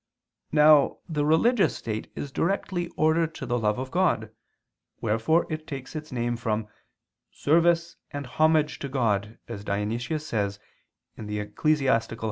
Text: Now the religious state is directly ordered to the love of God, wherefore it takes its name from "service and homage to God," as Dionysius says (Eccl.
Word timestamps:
Now 0.51 0.97
the 1.07 1.23
religious 1.23 1.77
state 1.77 2.11
is 2.15 2.31
directly 2.31 2.87
ordered 2.97 3.35
to 3.35 3.45
the 3.45 3.59
love 3.59 3.77
of 3.77 3.91
God, 3.91 4.31
wherefore 4.99 5.45
it 5.47 5.67
takes 5.67 5.95
its 5.95 6.11
name 6.11 6.37
from 6.37 6.67
"service 7.29 7.97
and 8.09 8.25
homage 8.25 8.79
to 8.79 8.89
God," 8.89 9.37
as 9.47 9.63
Dionysius 9.63 10.25
says 10.25 10.57
(Eccl. 11.19 11.99